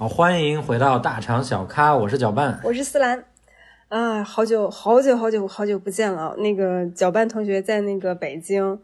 [0.00, 3.22] 好，欢迎回到大肠小咖，我是搅拌，我是思兰，
[3.88, 6.34] 啊，好久好久好久好久不见了。
[6.38, 8.80] 那个搅拌同学在那个北京，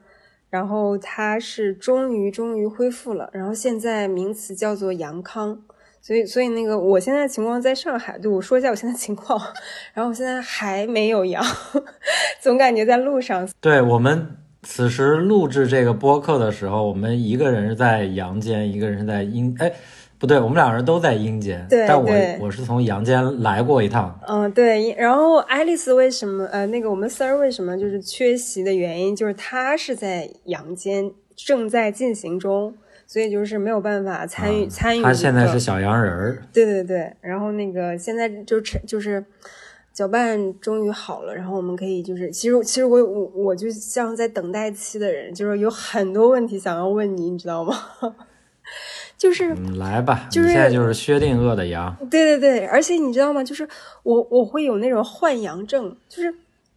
[0.50, 5.58] 然后他是终于终于恢复了，然后现在名词叫做阳康，
[6.02, 9.40] 所以所以那个我现在情况在上海，对我说一下我现在情况，
[9.94, 11.42] 然后我现在还没有阳，
[12.42, 13.48] 总感觉在路上。
[13.58, 19.72] 对我们此时录制这个播客的时候，我们一个人是在阳间，一个人是在阴，哎。
[20.18, 24.18] 不对，我们两个人都在阴间，对，但我我是从阳间来过一趟。
[24.26, 24.94] 嗯，对。
[24.94, 26.46] 然后爱丽丝为什么？
[26.46, 32.74] 呃，那个我们 Sir 为什么就是缺席的原因，就是他是在阳间正在进行中，
[33.06, 35.02] 所以就是没有办法参与参与。
[35.02, 36.42] 他现在是小洋人儿。
[36.52, 37.12] 对对对。
[37.20, 39.22] 然后那个现在就成就是
[39.92, 47.76] 搅拌终于好了，然后我们可以就是其实其实我我我就像在等待期的人，就是有很多问题想要问你，你知道吗？
[49.16, 51.96] 就是来吧，就是现在就是薛定谔的羊。
[52.10, 53.42] 对对对，而且你知道吗？
[53.42, 53.68] 就是
[54.02, 56.34] 我我会有那种换羊症，就是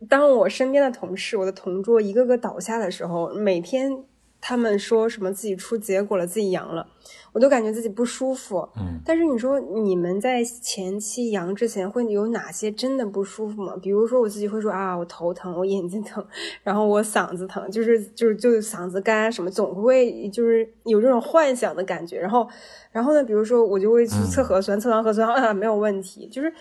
[0.08, 4.04] 当我身边的同事、我的同桌一个个倒下的时候，每天。
[4.42, 6.88] 他们说什么自己出结果了，自己阳了，
[7.34, 8.68] 我都感觉自己不舒服。
[8.78, 13.76] 嗯，但是你说你们在前期阳之前会有哪些真的不舒服吗？
[13.82, 16.26] 比如说我自己会说啊，我头疼，我眼睛疼，
[16.64, 22.20] 然后我嗓子疼，就是就是就嗓子干什么，总会就是有这种幻想的感觉。
[22.20, 22.48] 然后
[22.92, 26.28] 然后呢，比如说我就会去测核酸，测完核酸啊没有问题。
[26.28, 26.54] 就是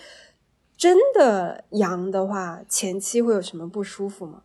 [0.77, 4.41] 真的阳的话，前期会有什么不舒服吗？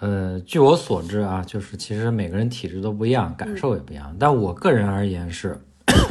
[0.00, 4.16] 呃，据我所知啊，就是其实每个人体质都不一样，感受也不一样。
[4.18, 5.60] 但我个人而言是，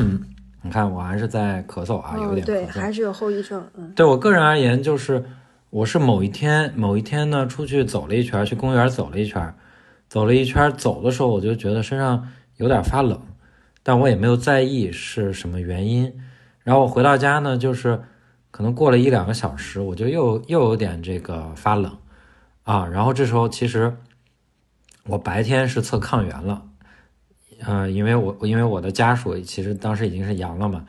[0.61, 3.65] 你看我还是在咳嗽啊，有点对，还是有后遗症。
[3.75, 5.25] 嗯，对我个人而言，就是
[5.71, 9.53] 我是某一天某一天呢，出去走了一圈，去公园走了一圈，
[10.07, 13.19] 走了一圈，走的时候我就觉得身上有点发冷，
[13.81, 16.13] 但我也没有在意是什么原因。
[16.63, 17.99] 然后我回到家呢，就是
[18.51, 21.91] 可能过了一两个小时，我就又又有点这个发冷。
[22.69, 23.97] 啊，然后这时候其实
[25.05, 26.63] 我白天是测抗原了，
[27.61, 30.85] 呃，因为我因为我的家属其实当时已经是阳了嘛，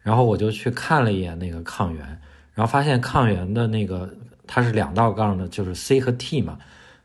[0.00, 2.04] 然后我就去看了一眼那个抗原，
[2.52, 4.12] 然后发现抗原的那个
[4.44, 6.58] 它是两道杠的，就是 C 和 T 嘛，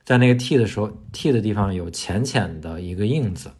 [0.04, 3.52] 在那个 T 的时候，T 的地方有浅浅的一个印子，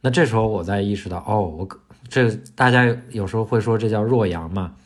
[0.00, 1.68] 那这时候我才意识到，哦，我
[2.08, 4.76] 这大家有时候会说这叫弱阳嘛，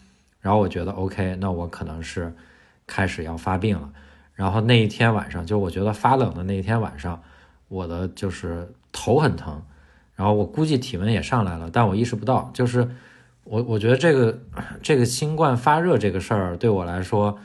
[0.40, 2.34] 然后我觉得 OK，那我可能是
[2.86, 3.92] 开始要发病了。
[4.36, 7.22] 然后那一天晚上，就我觉得发冷的那一天晚上，
[7.68, 9.62] 我的就是头很疼，
[10.14, 12.50] 然后我估计体温也上来了，但我意识不到。
[12.52, 12.86] 就是
[13.44, 14.38] 我我觉得这个
[14.82, 17.38] 这个新冠发热这个事儿对我来说，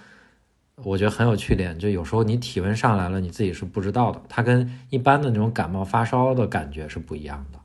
[0.84, 7.59] 我觉得很有趣点，就有时候你体温上来了，你自己是不知道的，它跟一般的那种感冒发烧的感觉是不一样的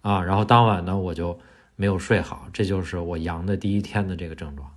[0.00, 0.22] 啊。
[0.24, 1.38] 然后当晚呢，我就
[1.76, 4.70] 没有睡好，这就是我阳的第一天的这个症状。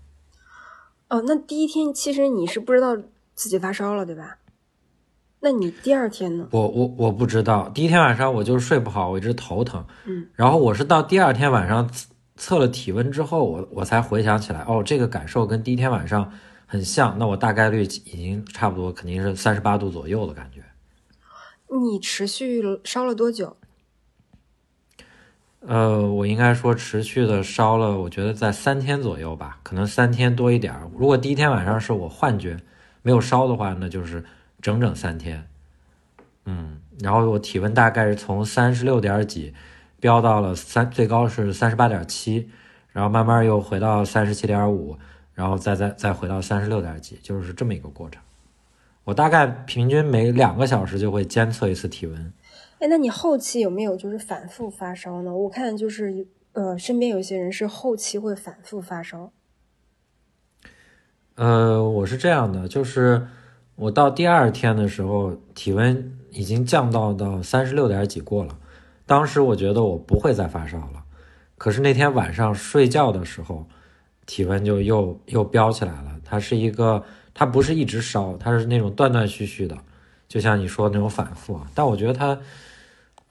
[1.08, 2.97] 哦，那第一天其实你是不知道。
[3.36, 4.38] 自己发烧了，对吧？
[5.46, 6.48] 那你第二天呢？
[6.52, 9.86] 我我我不知道，第一天晚上我就是睡不好，我一直头疼。
[10.06, 11.90] 嗯，然后我是到第二天晚上
[12.38, 16.32] 测了体温之后，我我才回想起来，哦，这个感受跟第一天晚上
[16.66, 20.64] 很像，那我大概率已经差不多，肯定是三十八度左右的感觉。
[21.68, 23.58] 你持续烧了多久？
[25.60, 30.74] 呃，我应该说持续的烧了，我觉得在三天左右吧，可能三天多一点。
[30.98, 32.58] 如果第一天晚上是我幻觉。
[33.03, 34.24] 没有烧的话，那就是
[34.59, 35.47] 整整三天，
[36.46, 39.53] 嗯，然后我体温大概是从三十六点几
[40.00, 42.50] 飙到了三，最高是三十八点七，
[42.91, 44.97] 然后慢慢又回到三十七点五，
[45.34, 48.22] 然后再再再回到三十六点几，就是这么一个过程。
[49.03, 52.34] 我大概平均每两个小时就会监测一次体温。
[52.80, 55.35] 哎，那你后期有没有就是反复发烧呢？
[55.35, 59.31] 我看就是呃，身边有些人是后期会反复发烧。
[61.36, 63.28] 呃，我是这样的，就是
[63.76, 68.56] 我到第二天的时候，体温已经降到到三十六点几过了。
[69.08, 71.03] 当时我觉得我不会再发烧了，
[71.58, 73.66] 可是那天晚上睡觉的时候，
[74.28, 76.12] 体温就又又飙起来了。
[76.24, 77.03] 它是一个，
[77.34, 79.76] 它不是一直烧，它是那种断断续续的，
[80.28, 81.59] 就像你说那种反复。
[81.74, 82.40] 但我觉得它，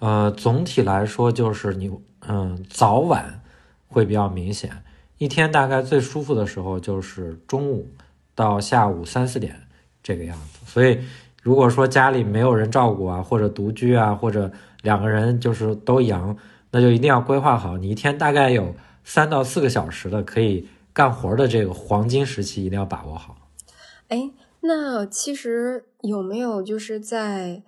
[0.00, 1.88] 呃，总体来说就是你，
[2.26, 3.40] 嗯，早晚
[3.86, 4.82] 会比较明显。
[5.22, 7.86] 一天大概最舒服的时候就是中午
[8.34, 9.54] 到下午三四点
[10.02, 10.98] 这个样子，所以
[11.44, 14.50] 如果说家里没有人照顾啊，或者独居啊，或者
[14.82, 16.36] 两个人就是都阳，
[16.72, 18.74] 那就一定要规划好，你一天大概有
[19.04, 23.36] 三到四个小时的可以干活的这个黄金时期，一定要把握好。
[24.08, 24.28] 哎，
[24.62, 27.62] 那其实有没有就是在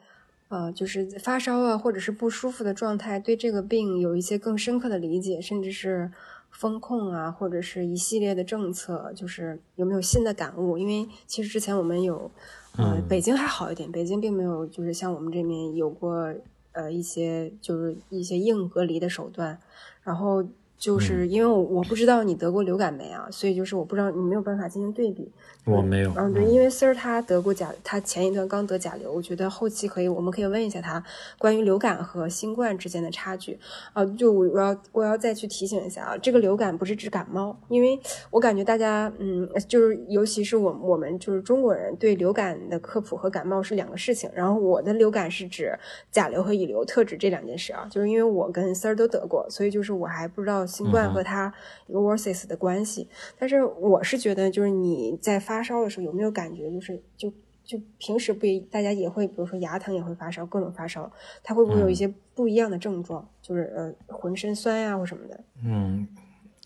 [0.49, 6.11] 呃，就是发烧啊，或者是不舒服的状态，对这个病有一些更深刻的理解，甚至是
[6.55, 10.79] 风控啊，或者是一系列的政策，就是有没有新的感悟？
[10.79, 12.31] 因为其实之前我们有，
[12.79, 16.33] 呃，北京还好一点，北京并没有就是像我们这边有过
[16.73, 19.59] 呃一些就是一些硬隔离的手段，
[20.03, 20.45] 然后
[20.85, 25.33] 就是因为我我不知道你得过流感没啊，所以就是我不知道你没有办法进行对比。
[25.65, 31.03] 我没有，嗯，对，因为 Sir 他得过甲，他前一段刚得甲流，我觉得后期可以，我们可以问一下他
[31.39, 33.59] 关于流感和新冠之间的差距
[33.95, 34.05] 啊。
[34.05, 37.99] 就我我要我要再去提醒一下啊，这个流感不是指感冒，因为
[38.31, 44.29] 我感觉大家嗯，就是尤其是我我们就是中国人对流感的科普和感冒是两个事情。
[44.35, 45.73] 然后我的流感是指
[46.11, 47.89] 甲流和乙流，特指这两件事啊。
[47.91, 51.51] 就是因为我跟 Sir 都得过，所以就是我还不知道新冠和他
[51.87, 53.09] 一个 versus 的关系。
[53.39, 56.69] 但是我是觉得就是你在发发烧的时候有没有感觉？
[56.69, 57.33] 就是就
[57.65, 61.09] 就平时不，大家也会，比如说牙疼也会发烧，各种发烧，
[61.45, 63.25] 它会不会有一些不一样的症状？
[63.41, 65.41] 就是呃，浑身酸呀或什么的。
[65.63, 66.09] 嗯，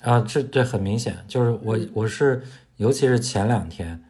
[0.00, 2.43] 啊，这这很明显，就是我我是，
[2.76, 4.02] 尤其是前两天，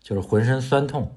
[0.00, 1.10] 就是浑身酸痛，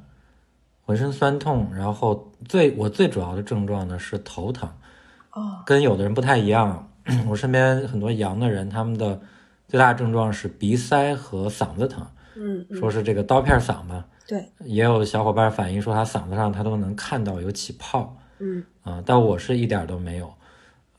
[0.82, 4.68] 浑身酸痛，然后最我最主要的症状呢是头疼。
[5.34, 6.92] 哦，跟有的人不太一样，
[7.28, 9.20] 我身边很多阳的人，他们的
[9.68, 12.06] 最大症状是鼻塞和嗓子疼。
[12.36, 20.34] 嗯，说是这个刀片嗓子，对，也有小伙伴反映说他嗓子上他都能看到有起泡，嗯啊，但我是一点都没有，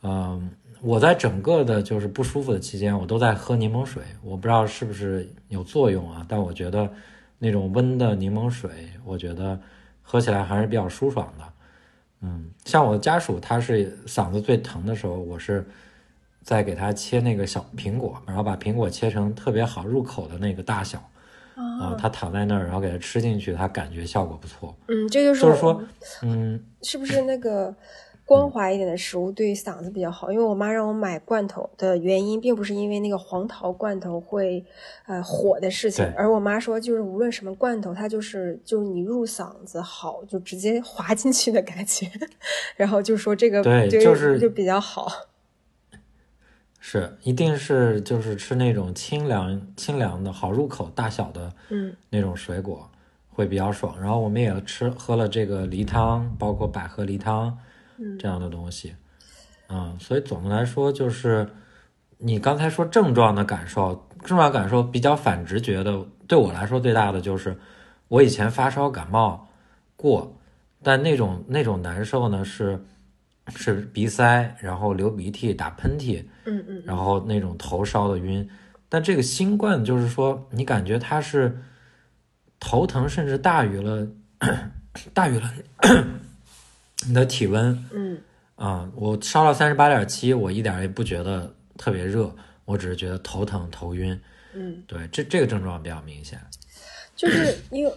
[0.03, 0.49] 嗯，
[0.81, 6.89] 我在整个的就是不舒服的期间，我都在喝柠檬水，我不知道是不是有作用啊，但我觉得
[7.41, 8.71] 那种温的柠檬水，
[9.05, 9.59] 我觉得
[10.03, 11.45] 喝起来还是比较舒爽的，
[12.21, 15.67] 嗯，像我的家属他是嗓子最疼的时候，我是。
[16.45, 20.99] 在给它切那个小苹果，然后把苹果切成特别好入口的那个大小，
[21.57, 24.77] 啊，它躺在那儿，然后给它吃进去，它感觉效果不错。
[24.89, 25.83] 嗯，这就是就是说，
[26.23, 27.75] 嗯，是不是那个
[28.27, 30.31] 光滑一点的食物对嗓子比较好？
[30.31, 34.63] 因为我妈让我买罐头的原因，并不是因为那个黄桃罐头会
[35.07, 42.07] 呃火的事情，而我妈说，就是无论什么罐头，它就是就是你入嗓子好，就直接滑进去的感觉，
[42.77, 45.09] 然后就说这个对，就是就比较好。
[46.87, 52.87] 是，一定是就是吃那种清凉清凉的好入口大小的，嗯，那种水果
[53.31, 53.99] 会比较爽。
[53.99, 57.57] 然后我们也吃喝了这个梨汤，包括百合梨汤，
[58.19, 58.95] 这样的东西，
[59.69, 61.49] 嗯，所以总的来说就是
[62.19, 65.99] 你刚才说症状的感受，症状感受比较反直觉的，
[66.29, 67.57] 对我来说最大的就是
[68.09, 69.49] 我以前发烧感冒
[69.97, 70.31] 过，
[70.83, 72.79] 但那种那种难受呢是。
[73.57, 78.49] 是鼻塞，然后流鼻涕、打喷嚏，嗯嗯，然后那种头烧的晕。
[78.89, 81.59] 但这个新冠就是说，你感觉它是
[82.59, 84.09] 头疼，甚至大于了
[85.13, 85.53] 大于了
[87.07, 87.85] 你的体温。
[87.93, 88.19] 嗯
[88.57, 94.19] 啊，我烧了三十八点七，我一点也不觉得特别热，我只是觉得头疼、头晕。
[94.55, 96.39] 嗯，对，这这个症状比较明显。
[97.17, 97.93] 就是因为，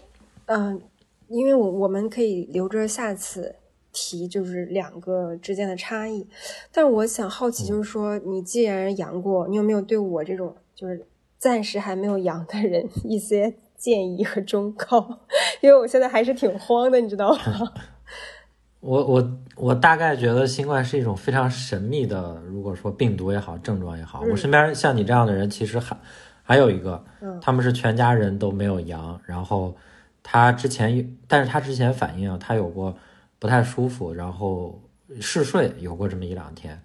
[0.48, 0.82] 嗯，
[1.28, 3.56] 因为我我们可以留着下次。
[4.00, 6.28] 题就是两个之间的差异，
[6.72, 11.04] 但我想好奇，就是说你既然阳过，你有没有对我这种就是
[11.40, 15.22] 暂时还没有阳的人 一些建议和忠告？
[15.62, 17.74] 因为我现在还是挺慌的，你知道吗？
[18.82, 25.98] 我我我大概觉得新冠是一种非常神秘的，如果说病毒也好，症状也好，我身边像你这样的人其实还
[26.44, 27.04] 还有一个，
[27.42, 29.76] 他们是全家人都没有阳，然后
[30.22, 32.96] 他之前，但是他之前反映啊，他有过。
[33.40, 34.82] 不太舒服，然后
[35.22, 36.82] 嗜睡，有过这么一两天，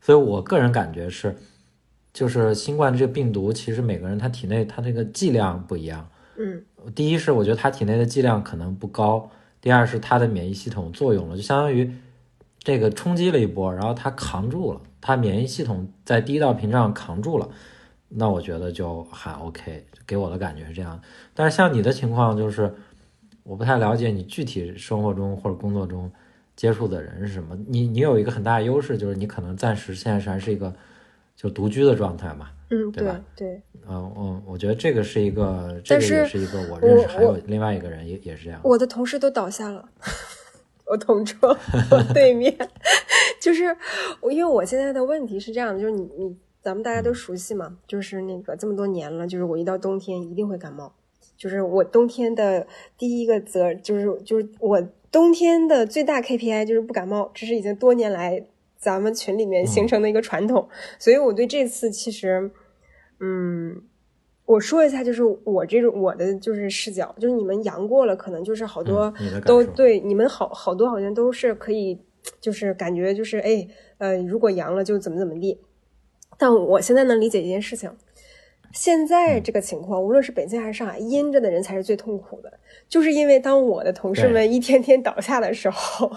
[0.00, 1.36] 所以我个人感觉是，
[2.12, 6.08] 就是新冠这个病毒，其实每个人他体内他那个剂量不一样。
[6.38, 11.92] 嗯，第一是我觉得他体内的剂量可能不高，第二是他的免疫系统作用了，就相当于
[12.60, 17.48] 这个冲击了一波，然后他扛住了，他免疫系统在第一道屏障扛住了，
[18.08, 21.00] 那我觉得就还 OK，给我的感觉是这样。
[21.34, 22.74] 但是像你的情况就是。
[23.46, 26.10] 我不太了解你具体生活中或者工作中
[26.56, 27.56] 接触的人是什么。
[27.68, 30.74] 你你有一个很大的优势，就是你可能暂时现在还是一个
[31.36, 33.20] 就独居的状态嘛，嗯，对吧？
[33.36, 38.60] 对，嗯嗯，我觉得这个是一个，这个也是一个我认识还有另外一个人也也是这样。
[38.64, 39.88] 我的同事都倒下了，
[40.90, 41.56] 我同桌
[42.12, 42.52] 对面，
[43.40, 43.76] 就是
[44.20, 50.92] 我，因为我现在的问题是这样的，就是你你咱们大家都熟悉嘛，就是那个这么多年了，就是我一到冬天一定会感冒。
[51.36, 52.66] 就是我冬天的
[52.96, 60.68] 第一个责，就是就是我冬天的最大 KPI 就是不感冒，这是已经多年来咱们群里面形成的一个传统。
[60.98, 62.50] 所以我对这次其实，
[63.20, 63.82] 嗯，
[64.44, 69.12] 我说一下，就是我这种我的就是视角，就是你们阳过了，可能就是好多
[69.44, 71.98] 都对，你们好好多好像都是可以，
[72.40, 73.66] 就是感觉就是哎
[73.98, 75.60] 呃，如果阳了就怎么怎么地。
[76.38, 77.90] 但我现在能理解一件事情，
[78.76, 82.52] 现嗯在这个情况，无论是北京还是上海，阴着的人才是最痛苦的，
[82.88, 86.12] 就是因为当我的同事们一天天倒下的时候。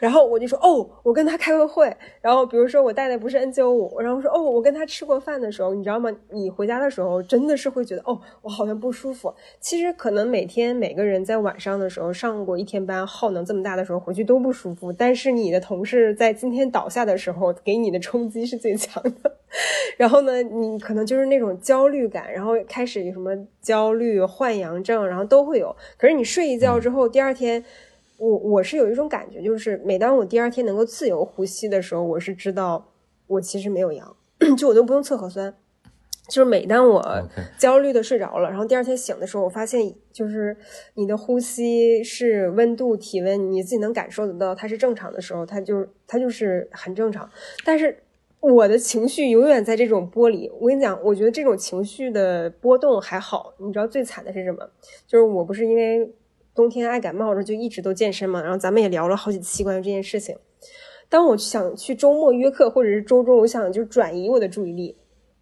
[0.00, 6.10] 然后我就说哦，我跟他开过会，然后比如说我带的不是 N 九五，然后说哦，我跟他吃过饭的时候，你知道吗？
[6.30, 9.34] 你回家的时候真的是会觉得哦，我好像不舒服。
[9.60, 19.36] 其实可能每天每个人在晚上的时候上过一天班，耗能这么大的时候回去都不舒服，但是你的同事在今天倒下的时候给你的冲击是最强的。
[19.98, 25.74] 然后呢，你可能就是那种焦虑感，然后开始有什么焦虑、幻阳症，然后都会有。
[25.98, 27.62] 可是你睡一觉之后，第二天。
[28.20, 32.92] 我我是有一种感觉，就是每当我第二天能够自由呼吸的时候，我是知道
[33.26, 34.14] 我其实没有阳，
[34.58, 35.54] 就我都不用测核酸。
[36.28, 37.02] 就是每当我
[37.58, 39.80] 焦虑的睡着了，然后第二天醒的时候，我发现
[40.12, 40.54] 就是
[40.94, 47.28] 你的呼吸是温度、体温，你自己能感受得到它是正常的时候，它就它就是很正常。
[47.64, 48.02] 但是
[48.38, 50.48] 我的情绪永远在这种波里。
[50.60, 54.58] 我跟你讲，我觉得这种情绪的波动还好，你知道最惨的是什么？
[55.08, 56.12] 就是我不是因为。
[56.60, 60.36] 冬天爱感冒着就一直都健身嘛，然后咱们也聊了好几期关于这件事情。
[61.08, 64.94] 当我想去周末约课或者是周中，我想就转移我的注意力，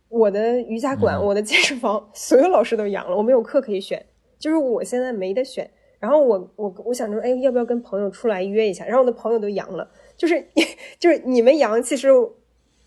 [0.08, 4.00] 我的瑜伽馆、嗯我的健身房，所有老师都阳了，我没有课可以选，
[4.38, 5.68] 就是我现在没得选。
[5.98, 8.84] 然后我我我想着，哎，要不要跟朋友出来约一下？
[8.84, 10.46] 然后我的朋友都阳了，就是
[11.00, 12.08] 就是你们阳，其实。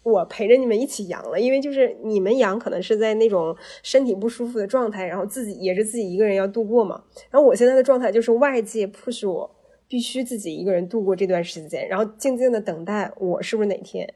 [0.04, 7.04] 我陪着你们一起阳了，因为就是你们阳可能是在那种身体不舒服的状态，然后自己也是自己一个人要度过嘛。
[7.30, 9.56] 然后我现在的状态就是外界 push 我，
[9.88, 14.12] 必须自己一个人度过这段时间，然后静静的等待我是不是哪天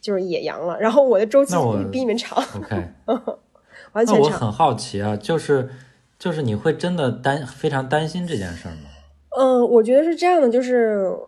[0.00, 0.76] 就是也阳了。
[0.80, 1.54] 然后我的周期
[1.92, 2.76] 比你们长，OK，
[3.92, 4.16] 完全长。
[4.16, 5.68] 那我很好奇啊，就是
[6.18, 8.74] 就是你会真的担非常担心这件事吗？
[9.38, 11.27] 嗯，我觉得是这样的，就是呃。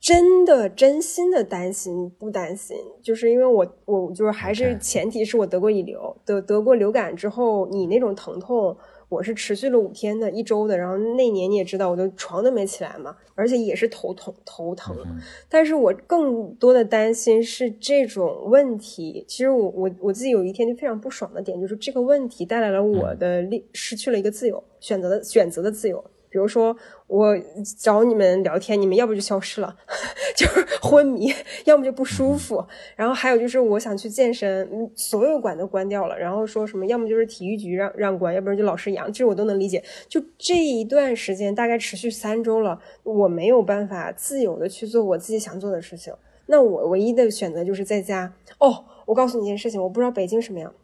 [0.00, 8.76] 真的真心的担心不担心，就是因为我我就是还是前提是我得过乙流，得得过流感之后，你那种疼痛
[9.08, 14.96] 我是持续了五天的一周的，然后那年你也知道，我的床都没起来嘛，而且也是头痛头疼。
[15.04, 26.04] 嗯但是我更多的担心是这种问题，其实我我我自己有一天就非常不爽的点，就是这个问题带来了我的力失去了一个自由选择的选择的自由。
[26.30, 27.34] 比如说，我
[27.78, 29.76] 找你们聊天，你们要不就消失了，
[30.36, 31.32] 就是昏迷，
[31.64, 32.62] 要么就不舒服。
[32.96, 36.18] 然后还有就是，我想去健身，嗯所有馆都关掉了。
[36.18, 39.82] 然后说什么，要么就是体育局让让关，要不然就老师阳，其实我都能理解。
[40.06, 46.12] 就这一段时间，大概持续三周了，我没有办法自由的去做我自己想做的事情。
[46.46, 48.34] 那我唯一的选择就是在家。
[48.58, 50.74] 哦，我告诉你一件事情，我不知道北京什么样。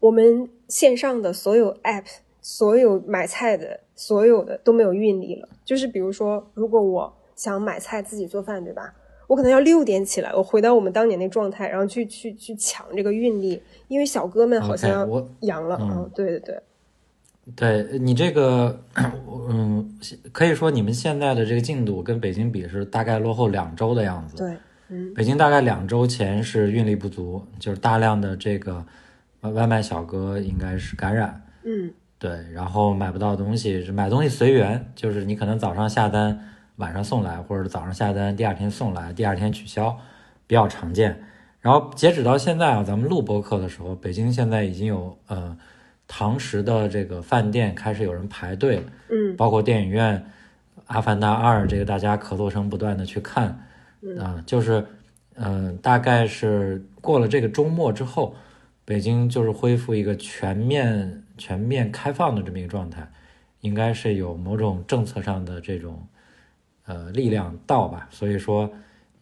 [0.00, 2.06] 我们线上的所有 app。
[2.42, 5.46] 所有买菜的，所有的都没有运力了。
[5.62, 8.94] 就是比如说，如果我想买菜自己做饭，对吧？
[9.26, 15.76] 我可能要六点起来，我回到我们当年那状态，然后去去去抢这个运力，因为小哥们好像我阳了。
[15.80, 18.82] 嗯嗯，对对对，对你这个，
[19.48, 19.98] 嗯，
[20.32, 24.36] 可以说你们现在的这个进度跟北京比是大概落后两周的样子。
[24.36, 24.56] 对，
[24.88, 28.84] 嗯北京大概两周前是运力不足，就是大量的这个
[29.42, 31.40] 外外卖小哥应该是感染。
[31.62, 36.38] 嗯对，然后买不到东西，是买东西随缘，就是你可能早上下单，
[36.76, 39.98] 晚上送来，或者早上下单，第二天送来，第二天取消，
[40.46, 41.18] 比较常见。
[41.60, 45.56] 然后截止到现在啊，咱们录播客的时候，北京现在已经有呃
[46.06, 50.18] 堂食的这个饭店开始有人排队了，嗯包括电影院
[50.88, 53.66] 《阿凡达二》，这个大家咳嗽声不断的去看，
[54.18, 54.84] 啊、就是
[55.36, 58.34] 嗯、呃大概是过了这个周末之后，
[58.90, 63.08] 北京就是恢复一个全面全面开放的这么一个状态，
[63.60, 66.04] 应该是有某种政策上的这种
[66.86, 68.68] 呃力量到吧，所以说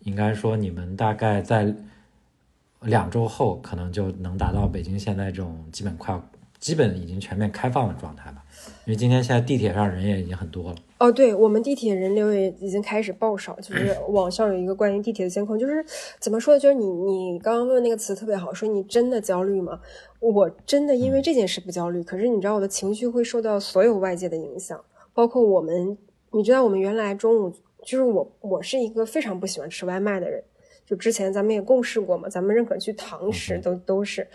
[0.05, 1.75] 应该说你们大概在
[2.81, 8.43] 两周后可能就能达到北京现在这种基本快要基本已经全面开放的状态吧，
[8.85, 10.77] 因为今天现在地铁上人也已经很多了。
[10.99, 15.85] 哦，对我们地铁人流也已经开始爆少，就是网上有一个关于地铁的监控，就是
[16.19, 16.59] 怎么说呢？
[16.61, 19.81] 就是你你刚刚问那个词特别好，说你真的焦虑吗？
[20.19, 24.85] 我真的因为这件事不焦虑，可是你知道我的情绪会受到所有外界的影响，
[25.15, 25.97] 包括我们，
[26.33, 27.53] 你知道我们原来中午
[27.85, 30.43] 就是我我是一个非常不喜欢吃外卖的人，
[30.85, 34.27] 就之前咱们也共事过嘛，咱们认可去堂食都都是。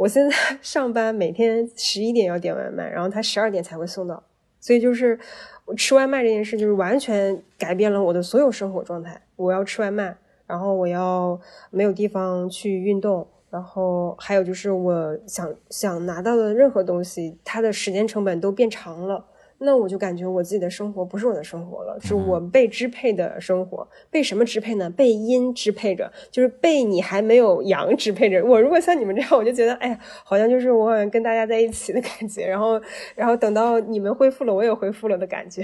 [0.00, 4.22] 我现在 上班每天十一点要点外卖，然后他十二点才会送到，
[4.58, 5.18] 所以就是
[5.66, 9.20] 我吃外卖这件事，就是完全改变了我的所有生活状态。
[9.36, 10.16] 我要吃外卖，
[10.46, 11.38] 然后我要
[11.68, 19.22] 没有地方去运动，然后还有就是我想想拿到的任何东西，它的时间成本都变长了。
[19.62, 23.86] 那我就感觉我自己的生活不是我的生活了，是我被支配的生活。
[24.10, 24.88] 被什么支配呢？
[24.88, 28.42] 被阴支配着，就是被你还没有阳支配着。
[28.42, 32.46] 我如果像你们这样，我就觉得，哎呀，好像就是我好像跟大家在一起的感觉。
[32.46, 32.80] 然后，
[33.14, 35.62] 然后等到你们恢复了，我也恢复了的感觉。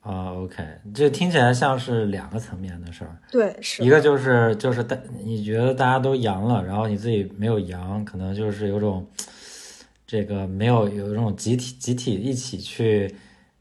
[0.00, 0.62] 啊，OK，
[0.94, 3.16] 这听起来像是两个层面的事儿。
[3.32, 4.94] 对，是一个就是就是大，
[5.24, 9.06] 你觉得大家都阳了，然后你自己没有阳，可能就是有种。
[10.08, 13.14] 这个没有有这种集体集体一起去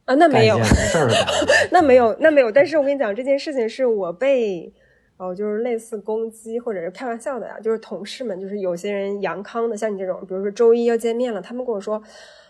[0.06, 2.50] 啊，那没有事儿的感觉， 那没有那没有。
[2.50, 4.74] 但是我跟你讲，这件事情是我被
[5.18, 12.01] 哦，就是类似攻击或者是开玩笑的呀，就是同事们，就是有些人阳康的，像你这种，比如说周一要见面了，他们跟我说。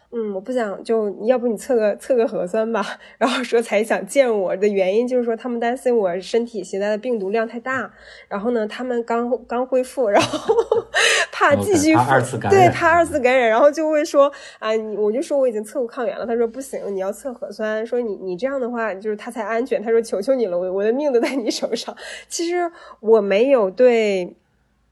[0.10, 2.82] 嗯，我不想就要不你测个测个核酸吧，
[3.20, 7.92] 然后说才想见我的原因就是说他们担心我身体携带的病毒量太大，
[8.30, 10.56] 然后呢他们刚刚恢复，然后
[11.30, 21.94] 怕继续二次感染，对怕二次感染，然后就会说啊你我就说我已经测过抗原了，他说不行，你要测核酸，说你你这样的话就是他才安全，他说求求你了，我我的命都在你手上。
[22.30, 22.72] 其实
[23.02, 24.38] 我没有对。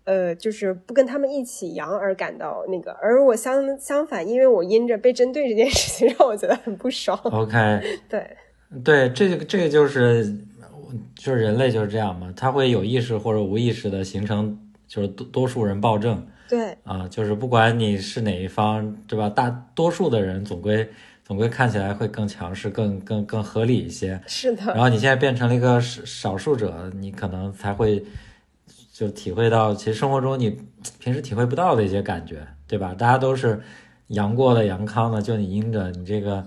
[0.05, 7.19] 呃，就是不跟他们一起阳而感到那个，而我相相反，因为我因着被针对这件事情， 让我觉得很不爽。
[7.23, 8.37] OK， 对
[8.83, 10.37] 对，这个这个就是
[11.15, 14.57] 就是人类就是这样嘛，他会有意识或者无意识的形成，
[14.87, 16.25] 就是多多数人暴政。
[16.47, 19.27] 对啊，就是不管你是哪一方，对吧？
[19.27, 20.87] 大多数的人总归
[21.23, 24.21] 总归看起来会更强势、更更更合理一些。
[24.27, 24.65] 是的。
[24.67, 28.05] 然后你现在变成了一个少少数者，你可能才会。
[28.95, 30.57] 就体会到，其实生活中你
[30.99, 32.95] 平时体会不到的一些感觉，对吧？
[32.97, 33.61] 大家都是
[34.07, 36.45] 阳过的、阳康的，就你阴着，你这个。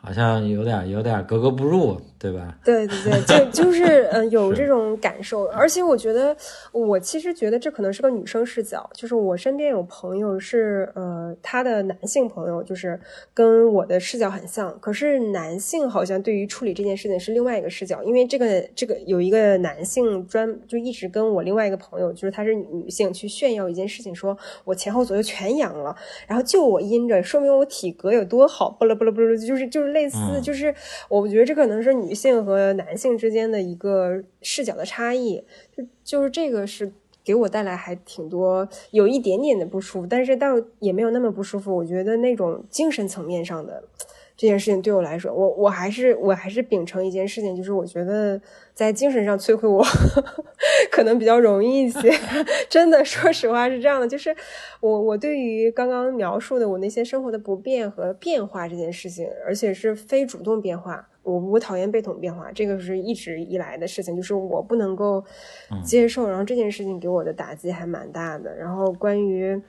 [0.00, 2.58] 好像有点有点格格不入，对吧？
[2.64, 5.44] 对对对，就 就是嗯，有这种感受。
[5.48, 6.34] 而且我觉得，
[6.72, 8.88] 我其实觉得这可能是个女生视角。
[8.94, 12.98] 就是我身边有朋友是呃，他的男性朋友，就是
[13.34, 14.78] 跟我的视角很像。
[14.80, 25.94] 可是男性好像对于处理这件事情是另外一个视角，因为这个这个有一个男性专就一直跟我另外一个朋友，就是她是女性去炫耀一件事情，说我前后左右全阳了，
[26.26, 29.88] 然后就我阴着，说明我体格有多好，不啦不啦不啦，就是就是。
[29.88, 30.72] 类似就是，
[31.08, 35.44] 我觉得这可能是女性和男性之间的一个视角的差异，
[35.76, 36.90] 就就是这个是
[37.22, 41.76] 给我带来还挺多有一点点的不舒服，但是倒也没有那么不舒服。
[41.76, 43.84] 我觉得那种精神层面上的。
[44.40, 48.40] 这件事情对我来说，我我还是我还是秉承一件事情，就是我觉得
[48.72, 49.84] 在精神上摧毁我
[50.92, 52.08] 可能比较容易一些。
[52.70, 54.32] 真的，说实话是这样的，就是
[54.80, 65.24] 我我对于刚刚描述的我那些生活的不便和变化这件事情，而且是非主动变化，我我讨厌被统变化，这个是一直以来的事情，就是我不能够
[65.84, 66.28] 接受。
[66.28, 68.56] 然后这件事情给我的打击还蛮大的。
[68.56, 69.60] 然后关于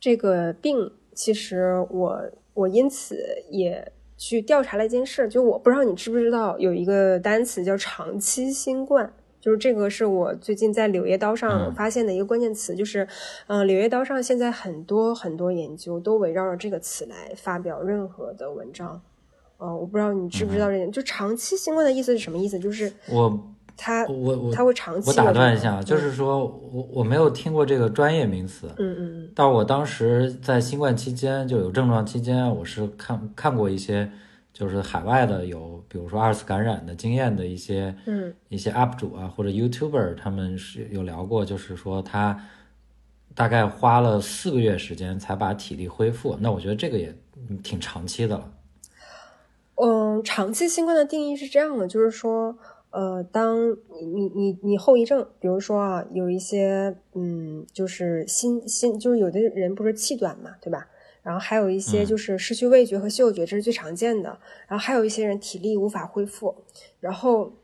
[0.00, 2.20] 这个病，其实我。
[2.54, 3.18] 我因此
[3.50, 13.08] 也去调查了一件事，就我不知道你知不知道有一个单词叫长期新冠，就是这个是我最近在《柳叶刀》上发现的一个关键词，就是，
[13.48, 19.02] 嗯，《柳叶刀》上现在很多很多研究都围绕着这个词来发表任何的文章，
[19.58, 22.58] 呃，我不知道你知不知道这件，就长期新冠的意思是什么意思？
[22.58, 23.50] 就是我。
[23.76, 25.10] 他我我他会长期。
[25.10, 28.68] 我打断一下，就是说我我没有听过这个专业名词。
[28.78, 29.30] 嗯嗯嗯。
[29.34, 34.08] 但我当时在新冠期间就有症状期间，我是看看过一些，
[34.52, 42.40] 就是海外的有，比如说二次感染的经验的一些，嗯，一些 UP 主啊或者 YouTuber，他们是有聊过，就是说他
[43.34, 46.36] 大概花了四个月时间才把体力恢复。
[46.40, 47.12] 那我觉得这个也
[47.64, 48.48] 挺长期的了。
[49.76, 52.56] 嗯，长期新冠的定义是这样的，就是说。
[52.96, 60.86] 呃，当你你你你后遗症，比如说啊，有一些嗯，就是心心，就是有的人不是气短嘛，对吧？
[61.20, 64.38] 然后还有一些就是失去味觉和嗅觉，这是最常见的。
[64.68, 66.54] 然后还有一些人体力无法恢复。
[67.00, 67.54] 然后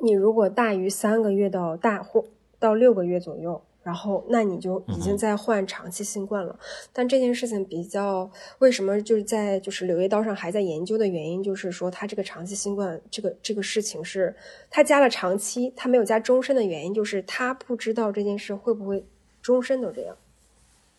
[0.00, 2.24] 你如果大于三个月到大或
[2.60, 3.60] 到六个月左右。
[3.86, 6.58] 然后，那你就已经在患长期新冠了。
[6.92, 14.34] 但这件事情比较，为什么就是在就是柳叶刀上还在研究的原因，就是说他这个长期新冠这个这个事情是
[14.68, 19.06] 他加了长期，他没有加终身的原因，就是他不知道这件事会不会
[19.40, 20.16] 终身都这样。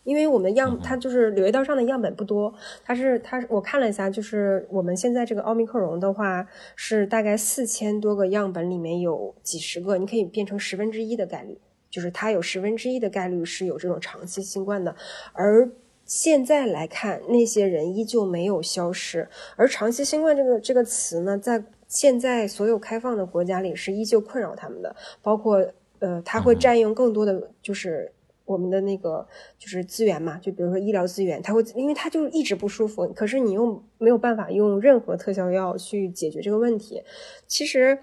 [0.06, 2.54] 因为我们样，它就是柳叶刀上的样本不多，
[2.86, 6.48] 它是它我看了一下，就是我们现在这个奥密克戎的话
[6.78, 11.60] 是大概四千多个样本里面有几十个，你可以变成十分之一的概率。
[11.98, 14.96] 就是它有十分之一的概率是有这种长期新冠的，
[15.34, 15.68] 而
[16.06, 19.28] 现在来看，那些人依旧没有消失。
[19.56, 25.58] 而长期新冠这个这个词呢，在现在所有开放的国家里是依旧困扰他们的，包括
[25.98, 28.12] 呃，它会占用更多的就是
[28.46, 37.02] 我们的那个就是资源嘛，就比如说医疗资源，它会因为它就一直不舒服，可是你又没有办法用任何特效药去解决这个问题。
[37.48, 37.98] 其实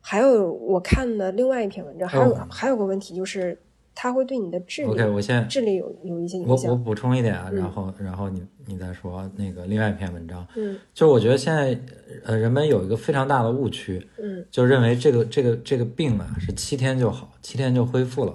[0.00, 3.58] 还有我看的另外一篇文章，还有、哦还有个问题就是
[3.94, 6.76] 它会对你的智力 OK，我先智力有有一些影响我我。
[6.76, 11.78] 补充一点啊，嗯然后然后你你再说那个另外一篇文章，嗯就是我觉得现在
[12.24, 18.34] 呃人们有一个非常大的误区，嗯就认为这个这个这个病啊是七天就好，七天就恢复了。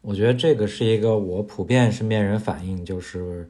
[0.00, 3.48] 我觉得这个是一个我普遍身边人反映就是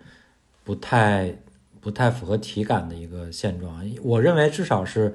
[0.65, 1.35] 不太
[1.81, 3.81] 不太符合体感的一个现状。
[4.03, 5.15] 我认为至少是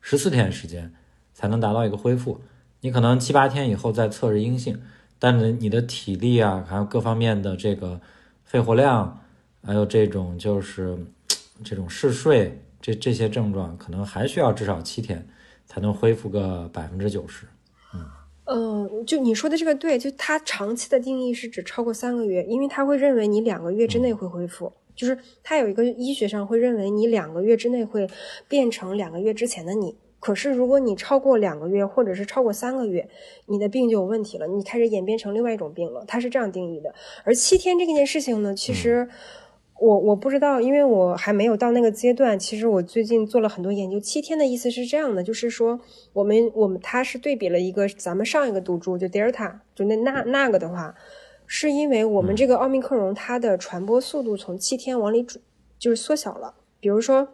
[0.00, 0.92] 十四天时间
[1.34, 2.40] 才能达到一个恢复。
[2.80, 4.80] 你可能七八天以后再测试阴性，
[5.18, 8.00] 但是你的体力啊，还有各方面的这个
[8.44, 9.20] 肺活量，
[9.62, 10.96] 还有这种就是
[11.64, 15.26] 这种嗜睡这这些症状，可能还需要至少七天
[15.66, 17.46] 才能恢复个百分之九十。
[18.46, 28.06] 嗯，就你说的这个对，就它长期的定义是指超过三个月，因为他会认为你两个月之内会恢复，就是他有一个医学上会认为你两个月之内会
[28.46, 29.96] 变成两个月之前的你。
[30.24, 33.06] 可是如果你超过两个月，或者是超过三个月，
[33.44, 36.94] 你的病就有问题了，你开始演变成另外一种病了，它是这样定义的。
[37.24, 39.06] 而七天这件事情呢，其实
[39.78, 42.38] 我我不知道，因为我还没有到那个阶段。
[42.38, 45.78] 其实我最近做了很多研究，七天的意思是这样的，就是说
[46.14, 50.94] 我们我们它是对比了一个咱们上一个毒株就 Delta，就那那那个的话，
[51.46, 55.38] 是因为我们这个奥密克戎它的传播速度从七天往里转
[55.78, 56.54] 就是缩小了。
[56.80, 57.28] 比如说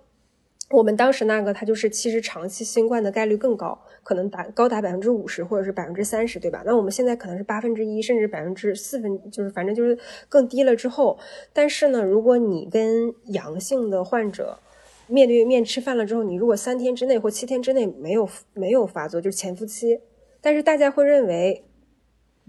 [0.71, 6.63] 我们当时那个它就是其实长期新冠的概率更高，可能达高达百分之五十或者是百分之三十，对吧？
[6.65, 11.19] 那我们现在可能是八分之一甚至百分之四分，就是反正就是更低了之后。
[11.53, 14.61] 但是呢，如果你跟阳性的患者
[15.09, 20.01] 面对面吃饭了之后，你如果三天之内或七天之内没有没有发作，就是潜伏期，
[20.41, 21.65] 但是大家会认为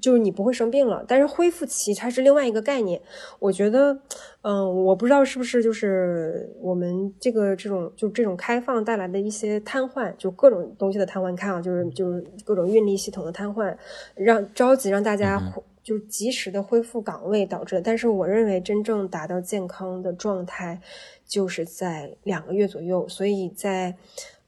[0.02, 3.00] 就是你不会生病了，但是恢复期它是另外一个概念。
[3.40, 3.98] 我觉得，
[4.42, 11.30] 嗯，我不知道是不是就是我们这个这种就这种开放带来的一些瘫痪，就各种东西的瘫痪。
[11.30, 13.78] 你看啊，就是就是各种运力系统的瘫痪，
[14.16, 17.82] 让着急让大家嗯就及时的恢复岗位导致的。
[17.82, 20.82] 但是我认为真正达到健康的状态，
[21.26, 23.08] 就是在两个月左右。
[23.08, 23.96] 所以在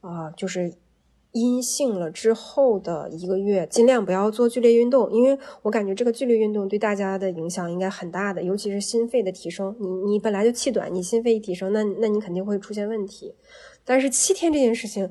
[0.00, 0.70] 啊、就是
[1.34, 9.74] 阴性了之后的一个月，尽量不要做剧烈运动，因为我感觉这个剧烈运动对大家的影响应该很大的，尤其是心肺的提升。
[9.80, 13.34] 你你本来就气短，你心肺一提升，那那你肯定会出现问题。
[13.84, 15.10] 但是七天这件事情，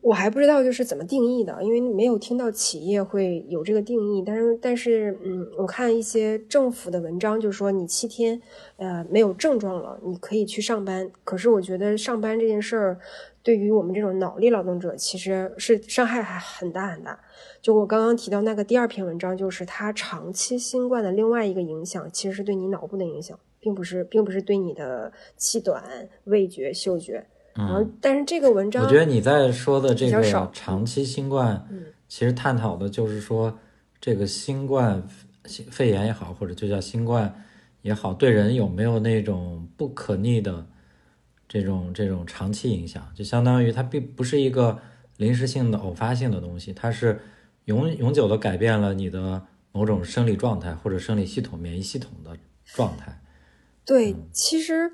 [0.00, 4.22] 我还不知道就是怎么定义的，因为没有听到企业会有这个定义。
[4.24, 8.40] 但是但是嗯，我看一些政府的文章，就是说你七天
[8.78, 11.10] 呃没有症状了，你可以去上班。
[11.22, 12.98] 可是我觉得上班这件事儿。
[13.48, 17.18] 对于我们这种脑力劳动者，其实是伤害还很大很大。
[17.62, 25.82] 就我刚刚提到那个第二篇文章，就是它长期新冠的另外一个影响，其实是对你脑部的影响，并不是，并不是对你的气短、
[26.24, 27.26] 味觉、嗅觉。
[27.54, 33.58] 然后，但是这个文章，嗯我觉得你在说的这个长期新冠，嗯其实探讨的就是说，
[33.98, 35.02] 这个新冠
[35.46, 37.34] 新肺炎也好，或者就叫新冠
[37.80, 40.66] 也好，对人有没有那种不可逆的
[41.48, 43.10] 这种这种长期影响？
[43.14, 44.78] 就相当于它并不是一个
[45.16, 47.20] 临时性的、偶发性的东西，它是
[47.64, 53.20] 永永久的改变了你的某种生理状态或者生理系统、免疫系统的状态。
[53.84, 54.90] 对，其实，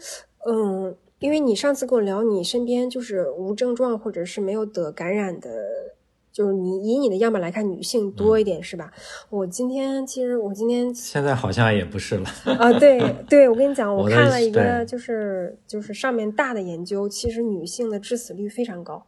[0.47, 5.51] 嗯，因为你上次跟我聊，你身边就是无症状或者是没有得感染的，
[6.35, 8.93] 就是你以你的样本来看，女性多一点、是吧？
[9.31, 12.29] 我今天其实我今天现在好像也不是了。
[12.59, 12.99] 啊，对
[13.31, 19.07] 对，我跟你讲，我看了一个就是就是上面大的研究，其实女性的致死率非常高，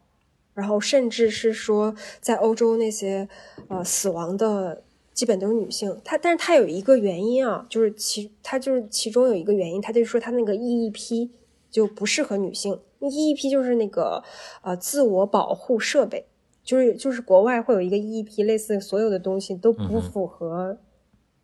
[0.54, 3.28] 然后甚至是说在欧洲那些
[3.66, 6.00] 呃死亡的基本都是女性。
[6.04, 11.28] 她但是她有一个原因啊，就是其她就是其中有一个原因，她就说她那个 EEP
[11.72, 14.22] 就不适合女性，EEP 就是那个
[14.62, 16.24] 呃自我保护设备。
[16.66, 20.76] 就是就是国外会有一个 EEP，类似所有的东西都不符合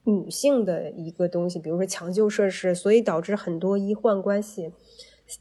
[0.02, 4.72] 女性的一个东西，比如说抢救设施，所以导致很多医患关系，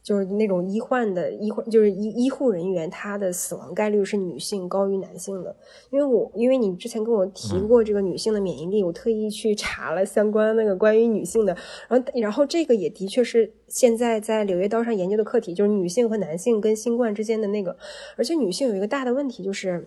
[0.01, 5.55] 就是那种医患的医患，就是医医护人员，他的死亡概率是女性高于男性的。
[5.89, 11.55] 因为我因为你之前跟我提过这个女性的免疫力，我特意去查了相关那个关于女性的，
[11.87, 17.77] 然后然后这个也的确是现在在《柳叶刀》上研究的课题，就是女性和男性跟新冠之间的那个，
[18.17, 19.85] 而且女性有一个大的问题就是，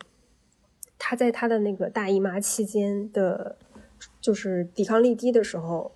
[0.98, 3.56] 她在她的那个大姨妈期间的，
[4.20, 5.92] 就是抵抗力低的时候，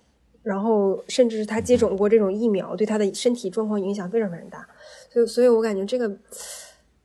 [0.49, 4.67] 然后甚至是他接种过这种疫苗，对他的身体状况影响非常非常大，
[5.11, 6.17] 所以所以我感觉这个。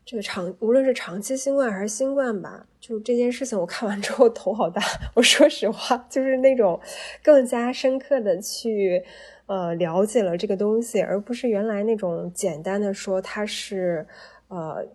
[0.07, 4.83] 这个长，无论是长期新冠还是新冠吧，就这件事情，我看完之后头好大。
[5.17, 6.79] 我说实话，就是那种
[7.23, 9.03] 更加深刻的去
[9.47, 14.07] 呃了解了这个东西，而不是原来那种简单的说它是
[14.49, 14.87] 呃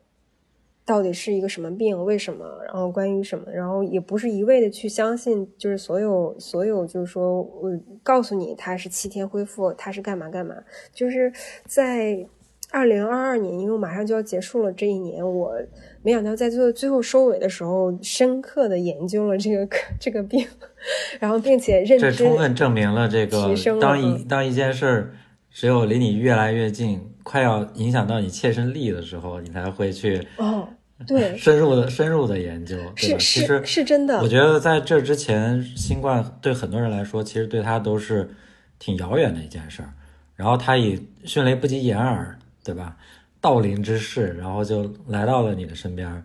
[0.89, 7.69] 到底是一个什么病，为什么，然后关于什么，然后也不是一味的去相信，就是所有所有就是说我
[8.01, 10.55] 告诉你他是七天恢复，他是干嘛干嘛，
[10.91, 11.31] 就是
[11.65, 12.25] 在。
[12.71, 15.59] 二零二二年，因为我马上就要结束了这一年，我
[16.03, 19.67] 没想到在最后最后收尾的时候，深刻的研究了这个
[19.99, 20.45] 这个病，
[21.19, 25.11] 然后并且认知，这充分证明了这个当一当一件事儿
[25.49, 30.67] 只有离你越来越近，快要影响到你切身利益的时候，你才会去哦，
[31.07, 34.21] 对，深入的深入的研究，是其实是真的。
[34.21, 38.29] 我觉得在这之前，新冠对很多人来说，其实对他都是
[38.77, 39.93] 挺遥远的一件事儿，
[40.35, 42.37] 然后他以迅雷不及掩耳。
[42.61, 42.95] 对吧？
[43.41, 46.23] 道临之势，然后就来到了你的身边。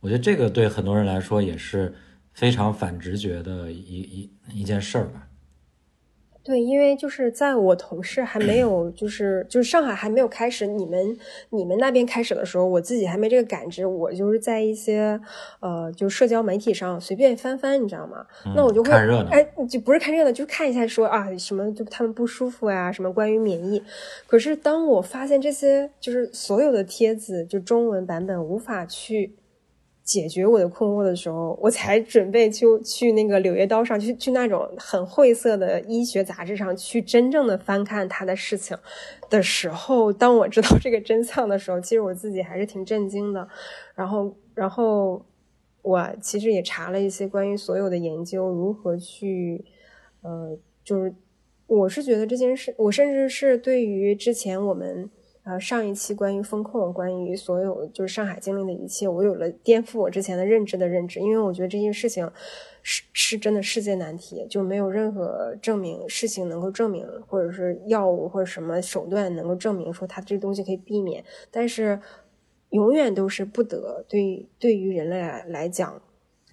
[0.00, 1.94] 我觉得这个对很多人来说也是
[2.32, 5.24] 非常反直觉的一一一件事儿吧。
[6.44, 11.16] 对，因为就是在我同事还没有，就是就是上海还没有开始，你们
[11.48, 13.86] 你们那边开始的时候，我自己还没这个感知。
[13.86, 15.18] 我就是在一些
[15.60, 18.26] 呃，就社交媒体上随便翻翻，你知道吗？
[18.54, 23.82] 那我就会看热闹，哎，就不是看热闹，就看一下说啊，什么就他们不舒服呀，什么关于免疫。
[24.26, 29.34] 可是当我发现这些就是所有的帖子，就中文版本无法去。
[30.04, 38.76] 解决我的困惑的时候，我才准备就 去那个《柳叶刀》上去，去那种很晦涩的医学杂志上去真正的翻看他的事情
[39.30, 43.48] 的时候，当我知道这个真相的时候，其实我自己还是挺震惊的。
[43.94, 45.24] 然后，然后
[45.80, 49.64] 我其实也查了一些关于所有的研究，如何去，
[50.20, 51.14] 呃，就是
[51.66, 55.08] 我是觉得这件事，我甚至是对于之前我们。
[55.44, 62.30] 呃，上一期关于风控，关于所有就是上海经历的一切，我有了颠覆我之前的认知的认知，因为我觉得这件事情
[62.82, 72.00] 是是真的世界难题，就没有任何证明事情能够证明，或者是药物或者什么手段能够证明说它这东西可以避免，但是
[72.70, 76.00] 永远都是不得对对于人类来讲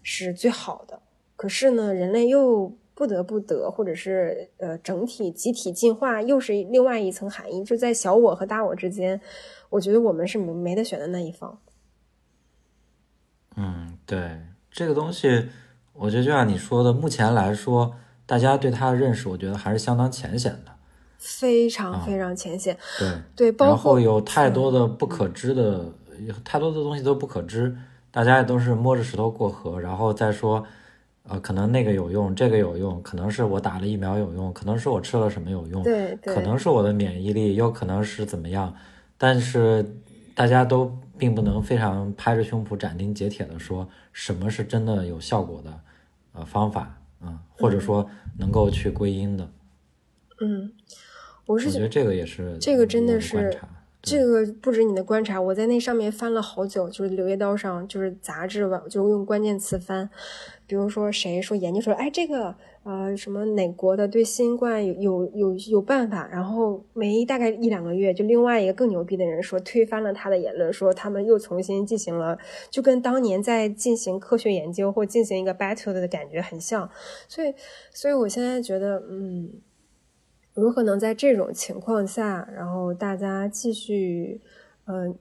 [0.04, 1.02] 是最好的，
[1.38, 2.74] 可是呢，人类又。
[3.02, 7.64] 不得不得，或者是呃，整体集体进化又是另外一层含义。
[7.64, 9.20] 就在小我和大我之间，
[9.72, 11.58] 我觉得我们是没没得选的那一方。
[13.56, 15.50] 嗯，对这个东西，
[15.94, 17.96] 我觉得就像你说的，目前来说，
[18.28, 20.72] 大家对它的认识，我觉得还是相当浅显的，
[21.18, 22.78] 非常非常浅显。
[23.36, 27.76] 对对，然后有太多的不可知的，有太多的东西都不可知，
[28.12, 30.64] 大家也都是摸着石头过河，然后再说。
[31.32, 38.76] 呃，可能那个有用，这个有用，可能是我打了疫苗有用，可能是我吃了什么有用，对，可能是我的免疫力，有可能是怎么样，
[39.18, 39.86] 但是
[40.36, 45.80] 大家都并不能非常拍着胸脯斩钉截铁的说什么是真的有效果的
[46.34, 49.50] 呃方法啊，或者说能够去归因的。
[50.42, 50.70] 嗯，
[51.46, 53.58] 我是觉得这个也是这个真的是
[54.02, 60.10] 这个不止你的观察，我在那上面翻了好久，就是《柳叶刀》上就是杂志吧，就用关键词翻。
[60.66, 72.38] 比如说谁说研究说，哎，这个呃什么哪国的对新冠有有有有办法，然后没大概一两个月，就另外一个更牛逼的人说推翻了他的言论，说他们又重新进行了，
[72.70, 76.90] 就跟当年在进行科学研究或进行一个 battle 的感觉很像，
[77.28, 77.54] 所以
[77.92, 79.52] 所以我现在觉得，嗯，
[80.54, 84.42] 如何能在这种情况下，然后大家继续，
[84.86, 85.18] 嗯，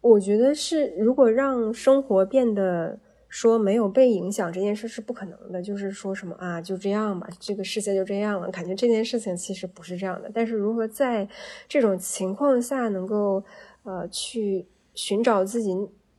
[0.00, 2.98] 我觉得是如果让生活变得。
[3.32, 8.50] 说没有被影响这件事是不可能的，就是说什么啊，就这样吧，这个世界就这样了。
[8.50, 10.28] 感觉这件事情其实不是这样的。
[10.34, 11.28] 但是如何在
[11.68, 13.44] 这种情况下能够
[13.84, 15.72] 呃去寻找自己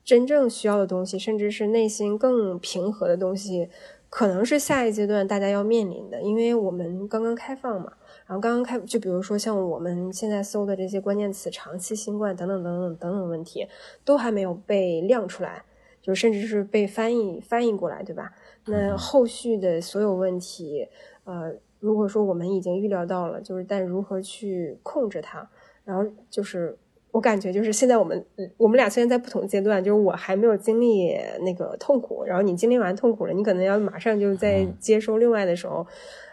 [0.06, 3.68] 真正需要的东西，甚至是内心更平和的东西，
[4.10, 6.22] 可能是下一阶段大家要面临的。
[6.22, 7.92] 因为我们刚刚开放嘛，
[8.32, 13.68] 然后刚刚开，就比如说像我们现在搜的这些关键词，长期新冠等等等等等等问题，
[14.06, 15.66] 都还没有被亮出来。
[16.02, 18.32] 就甚至是被翻译翻译过来，对吧？
[18.68, 20.88] 那后续的所有问题，
[21.26, 25.46] 呃，如果说我们已经预料到了，就是但如何去控制它？
[25.84, 26.78] 然后就是
[27.12, 35.86] 我感觉就是现在我们我们俩虽然在不同阶段，就是我还没有经历那个痛苦，然后你经历完痛苦了，你可能要马上就在接收另外的时候，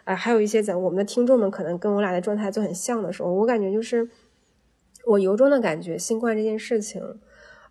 [0.09, 4.09] 啊，还有一些咱我们的听众们可能跟我俩的状态就很像的时候，我感觉就是
[5.05, 7.21] 我由衷的感觉，新冠这件事情。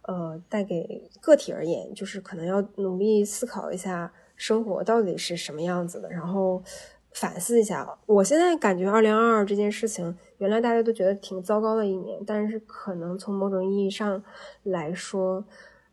[0.04, 6.64] 呃，带给个体而言，就是可能要努力思考一下生活到底是什么样子的，然后
[7.12, 7.86] 反思一下。
[8.06, 14.24] 我现在感觉二零二二这件事情，原来大家都觉得挺糟糕的一年，但是可能从某种意义上
[14.64, 15.44] 来说，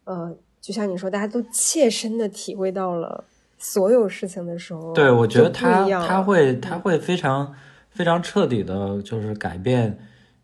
[0.04, 3.24] 呃，就像你说，大家都切身的体会到了
[3.64, 7.50] 所有事情的时候，对我觉得他他会他会非常
[7.88, 9.98] 非常彻底的，就是改变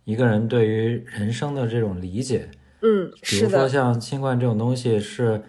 [0.04, 2.48] 一个人对于人生的这种理解。
[2.80, 5.42] 嗯，比如说，像新冠这种东西是，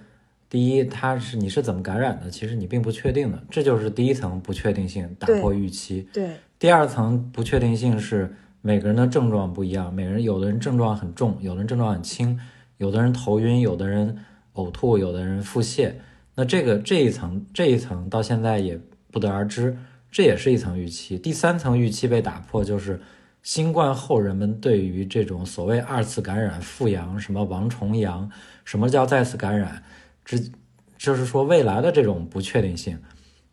[0.50, 6.06] 第一，它是你是怎么感染的，其实你并不确定的，这就是第一层不确定性，打破预期。
[6.12, 12.38] 对，第二层不确定性是每个人的症状不一样，每个人有的人症状很重，有的人症状很轻，
[12.80, 14.18] 有的人头晕，有的人
[14.56, 15.94] 呕吐，有的人腹泻。
[16.42, 18.76] 那这个这一层这一层到现在也
[19.12, 19.78] 不得而知，
[20.10, 21.16] 这也是一层预期。
[21.16, 23.00] 第三层预期被打破，就是
[23.44, 28.28] 新冠后人们对于这种所谓二次感染、复阳、什么王重阳，
[28.66, 29.84] 什么叫再次感染，
[30.26, 30.52] 之
[30.98, 32.98] 就是说未来的这种不确定性。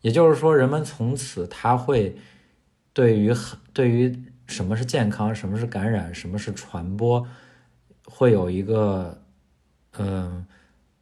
[0.01, 2.17] 也就是说，人们从此他会
[2.91, 3.31] 对于
[3.71, 7.23] 对于什么是健康，什么是感染，什么是传播，
[8.05, 9.21] 会有一个
[9.99, 10.43] 嗯、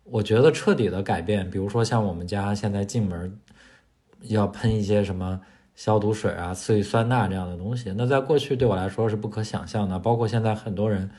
[0.09, 1.49] 我觉得彻底的改变。
[1.49, 3.39] 比如说，像我们家现在进门
[4.23, 5.39] 要喷一些什么
[5.75, 9.99] 消毒水啊、次氯酸钠这样的东西，那在过去对我来说是不可想象的。
[9.99, 11.09] 包括现在很多人，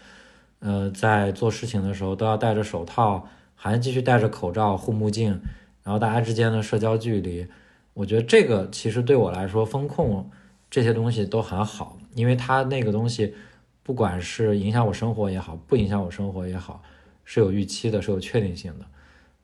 [0.61, 5.41] 呃，在做事情的时候都要戴着手套，还继续戴着口罩、护目镜，
[5.85, 7.47] 然后大家之间的社交距离，
[7.95, 10.29] 我觉得这个其实对我来说，风控
[10.71, 13.35] 这些东西都很好，因为它那个东西，
[13.83, 16.83] 不管是影响我生活也好，不影响我生活也好，
[17.31, 18.87] 是有预期的，是有确定性的。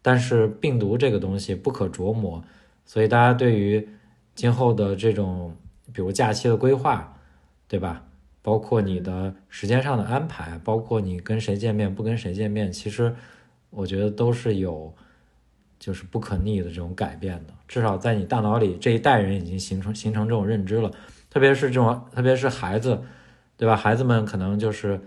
[0.00, 2.42] 但是病毒这个东西不可琢磨，
[2.86, 3.86] 所以大家对于
[4.34, 5.54] 今后的这种，
[5.92, 7.14] 比如假期的规划，
[7.68, 8.02] 对吧？
[8.40, 13.14] 包括你的时间上的安排，包括你跟谁见面，不跟谁见面，其实
[13.68, 14.90] 我觉得都是有，
[15.78, 17.52] 就是不可逆的这种改变的。
[17.68, 20.90] 至少在你大脑里，这一代人已经形成形成这种认知了。
[21.28, 22.98] 特别是这种，特别是孩子，
[23.58, 23.76] 对吧？
[23.76, 24.98] 孩子们可能就是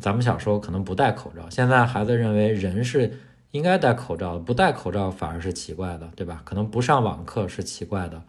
[0.00, 3.18] 咱们小时候可能不戴口罩，现在孩子认为人是
[3.52, 6.42] 应该戴口罩，不戴口罩反而是奇怪的，对吧？
[6.44, 8.22] 可能不上网课是奇怪的，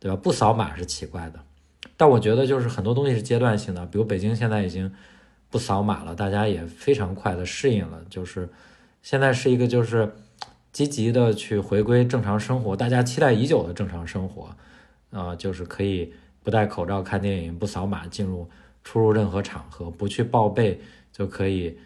[0.00, 0.16] 对吧？
[0.16, 1.40] 不扫码是奇怪的。
[1.96, 4.92] 但我觉得就是很多东西是阶段性的，比如北京现在已经
[5.48, 8.48] 不扫码了，大家也非常快的适应了，就是
[9.02, 10.12] 现在是一个就是
[10.72, 14.54] 积极的去回归正常生活，大家期待已久的正常生活，
[15.10, 18.50] 啊、就是可以不戴口罩看电影，不扫码进入
[18.86, 21.76] 出入任何场合，不去报备就可以，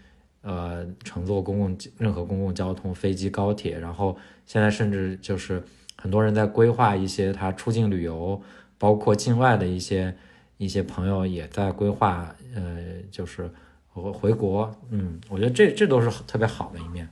[0.42, 5.62] 呃，乘坐公共任何公共交通，飞机、高铁，然后现在甚至就是
[5.96, 8.38] 很多人在规划一些他出境旅游，
[8.76, 10.14] 包括境外的一些
[10.58, 12.76] 一些朋友也在规划，呃，
[13.10, 13.50] 就是
[13.88, 17.08] 回回国，嗯，我觉得这这都是特别好的一面。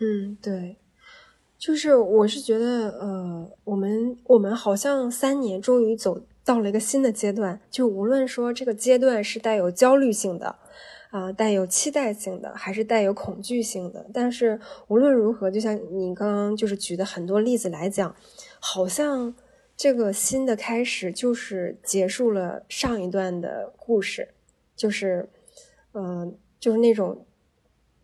[0.00, 0.78] 嗯，对，
[1.58, 10.56] 就是我是觉得，呃，我们我们好像三年终于走到了一个新的阶段，就无论说这个阶段是带有焦虑性的，
[11.10, 18.14] 啊、带有期待性的，还是带有恐惧性的，但是无论如何，就像你刚刚就是举的很多例子来讲，
[18.58, 19.34] 好像
[19.76, 24.28] 这个新的开始就是结束了上一段的故事，
[24.74, 25.28] 就是，
[25.92, 27.26] 嗯、就是那种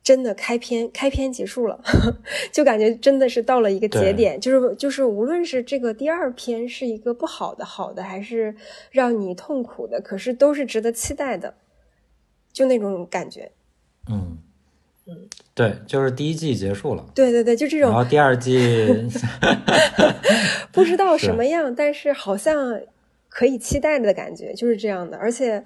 [0.09, 1.79] 真的开篇，开篇结束了，
[2.51, 8.57] 就感觉真的是到了一个节点，就是就是无论是这个第二篇是一个不好的、好的，还是
[8.90, 11.53] 让你痛苦的，可是都是值得期待的，
[12.55, 13.53] 就那种感觉。
[14.09, 14.38] 嗯
[15.07, 18.87] 嗯，对，就是第一季结束了，对对对，就这种然后第二季
[20.73, 22.81] 不知道什么样，但是好像
[23.29, 25.18] 可以期待的感觉，就是这样的。
[25.18, 25.62] 而且，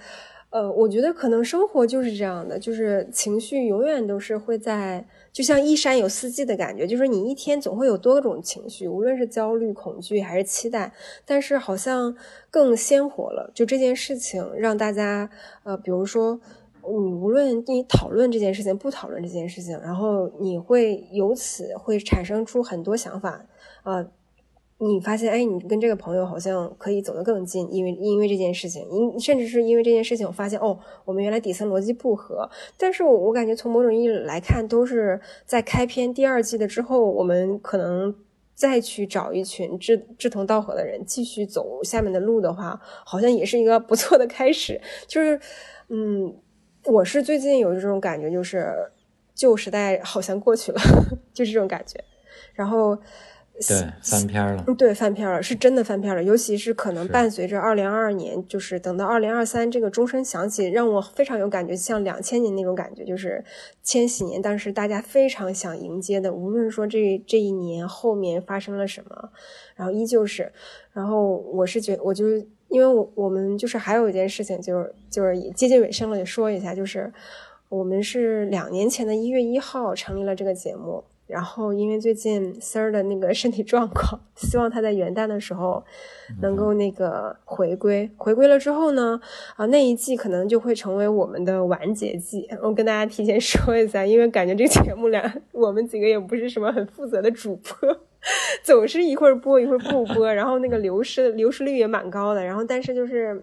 [0.52, 10.92] 呃，我觉得可能生活就是这样的，就是情绪永远都是会在，就像一山有四季的感觉，就是你一天总会有多种情绪，无论是焦虑、恐惧还是期待，
[11.24, 12.14] 但是好像
[12.50, 13.50] 更鲜活了。
[13.54, 15.30] 就这件事情让大家，
[15.64, 16.40] 呃，比如说。
[16.84, 23.46] 你无论你讨论这件事情，不讨论这件事情，然后你会由此会产生出很多想法，
[23.84, 24.04] 呃，
[24.84, 32.50] 你发现，哎，你跟这个朋友好像可以走得更近，因为因为这件事情，因甚至是因为这件事情，我发现哦，我们原来底层逻辑不合。
[32.76, 38.12] 但是我我感觉从某种意义来看，都是在开篇第二季的之后，我们可能
[38.56, 44.80] 再去找一群志志同道合的人，继续走下面的路的话，好像也是一个不错的开始。
[45.06, 45.38] 就是，
[45.90, 46.34] 嗯，
[46.86, 48.74] 我是最近有这种感觉，就是
[49.32, 50.80] 旧时代好像过去了，
[51.32, 52.02] 就这种感觉。
[52.54, 52.98] 然后，
[53.68, 54.64] 对，翻篇了。
[54.76, 56.22] 对，翻篇了，是真的翻篇了。
[56.22, 63.44] 尤其是可能伴随着二零二二年，就是等到二零二三这个钟声响起，让我非常有感觉，像两千年那种感觉，就是
[63.82, 66.32] 千禧年当时大家非常想迎接的。
[66.32, 69.30] 无论说这这一年后面发生了什么，
[69.76, 70.50] 然后依旧是，
[70.92, 72.24] 然后我是觉，我就
[72.68, 77.12] 因为我我们就是还有一件事情，就是就是接近尾声了，也说一下，就是
[77.68, 81.04] 我们是两年前的一月一号成立了这个节目。
[81.32, 85.82] 然后，因为最近 Sir 的那个身体状况，希望他在元旦的时候
[86.42, 88.10] 能够那个回归。
[88.18, 89.18] 回归了之后呢，
[89.56, 92.46] 啊，那一季可能就会成为我们的完结季。
[92.62, 97.96] 我跟大家提前说一下，因为感觉这个节目俩我们几个也不是什么很负责的主播，
[98.62, 102.44] 总是一会儿播一会儿不播，然后那个流失流失率也蛮高的。
[102.44, 103.42] 然后，但是就是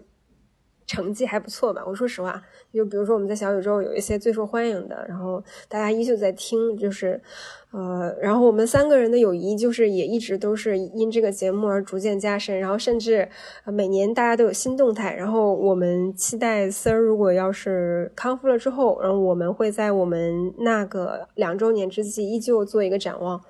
[0.90, 1.84] 成绩还不错吧。
[1.86, 2.42] 我说实话，
[2.74, 7.20] 就比如说我们在小宇宙有一些最受欢迎的，然后大家依旧在听，就是。
[7.72, 13.28] 呃，然后我们三个人的友谊就是也一直都是因这个节目而逐渐加深，然后甚至
[13.64, 15.14] 每年大家都有新动态。
[15.14, 23.40] 然后我们期待 Sir 如果要是康复了之后，然后我们会在我们那个两周年之际依旧做一个展望，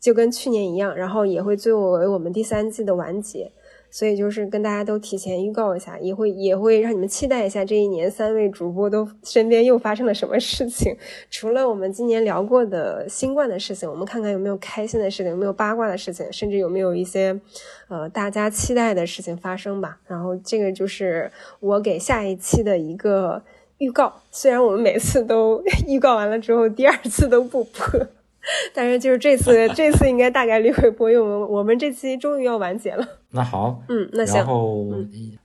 [0.00, 3.52] 就跟去年一样，然后也会作为我们第三季的完结。
[3.90, 10.96] 所以就是跟大家都提前预告一下，也会也会让你们期待一下这一年三位主播都身边又发生了什么事情。
[11.30, 17.38] 除了我们今年聊过的新冠的事情，我们看看有没有开心的事情，有没有八卦的事情，甚至有没有一些
[17.88, 19.98] 呃大家期待的事情发生吧。
[20.06, 23.42] 然后这个就是我给下一期的一个
[23.78, 24.12] 预告。
[24.30, 28.06] 虽然我们每次都 预告完了之后，第二次都不播。
[28.72, 33.06] 但是就是这次，这次应该大概率会播，因为我们我们这期终于要完结了。
[33.30, 34.86] 那好，嗯，那行，然后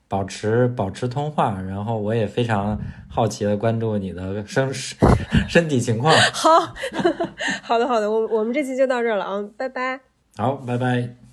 [0.07, 2.79] 保持保持通话，然后我也非常
[3.09, 4.71] 好奇的关注你的身
[5.49, 6.13] 身体情况。
[6.33, 6.73] 好，
[7.61, 9.99] 好的好的，我我们这期就到这儿了啊，拜拜。
[10.37, 11.24] 好，拜拜。